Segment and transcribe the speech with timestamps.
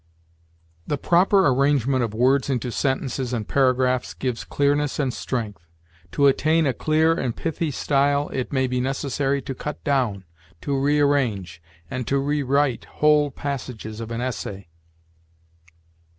[0.87, 5.67] "The proper arrangement of words into sentences and paragraphs gives clearness and strength.
[6.13, 10.23] To attain a clear and pithy style, it may be necessary to cut down,
[10.61, 14.69] to rearrange, and to rewrite whole passages of an essay.